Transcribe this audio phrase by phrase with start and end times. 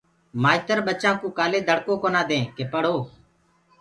[0.41, 2.99] مآئيتر ٻچآن ڪو ڪآلي دڙڪو ڪونآ دين ڪي پڙهو